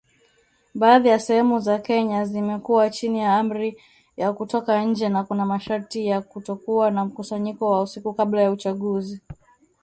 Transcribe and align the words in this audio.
Baadhi 0.75 1.09
ya 1.09 1.19
sehemu 1.19 1.59
za 1.59 1.79
Kenya 1.79 2.25
zimekuwa 2.25 2.89
chini 2.89 3.19
ya 3.19 3.37
amri 3.37 3.81
ya 4.17 4.33
kutotoka 4.33 4.81
nje 4.83 5.09
na 5.09 5.23
kuna 5.23 5.45
masharti 5.45 6.07
ya 6.07 6.21
kutokuwa 6.21 6.91
na 6.91 7.05
mikusanyiko 7.05 7.73
ya 7.75 7.81
usiku 7.81 8.13
kabla 8.13 8.41
ya 8.41 8.51
uchaguzi 8.51 9.21